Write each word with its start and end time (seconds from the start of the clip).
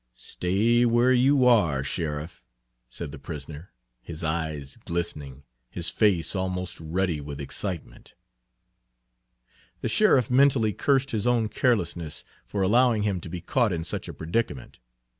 "Stay 0.15 0.83
where 0.83 1.13
you 1.13 1.45
are, 1.45 1.83
Sheriff," 1.83 2.43
said 2.89 3.11
the 3.11 3.19
prisoner, 3.19 3.71
his 4.01 4.23
eyes 4.23 4.77
glistening, 4.77 5.43
his 5.69 5.91
face 5.91 6.35
almost 6.35 6.79
ruddy 6.79 7.21
with 7.21 7.39
excitement. 7.39 8.15
The 9.81 9.89
sheriff 9.89 10.31
mentally 10.31 10.73
cursed 10.73 11.11
his 11.11 11.27
own 11.27 11.49
carelessness 11.49 12.25
for 12.47 12.63
allowing 12.63 13.03
him 13.03 13.21
to 13.21 13.29
be 13.29 13.41
caught 13.41 13.71
in 13.71 13.83
such 13.83 14.07
a 14.07 14.13
predicament. 14.15 14.79